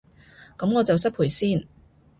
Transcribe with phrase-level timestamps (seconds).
[0.57, 1.67] 噉我就失陪先